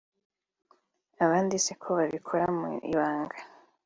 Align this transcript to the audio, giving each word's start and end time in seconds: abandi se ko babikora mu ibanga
abandi 1.23 1.55
se 1.65 1.71
ko 1.81 1.87
babikora 1.97 2.45
mu 2.57 2.69
ibanga 2.93 3.37